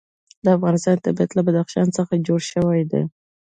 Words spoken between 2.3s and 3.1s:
شوی دی.